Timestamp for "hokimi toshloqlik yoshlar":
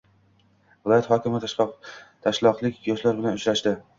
1.11-3.21